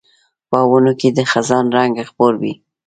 [0.49, 2.53] په ونو کې د خزان رنګ خپور وي